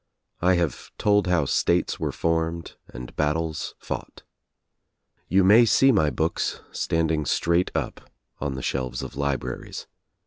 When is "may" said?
5.43-5.63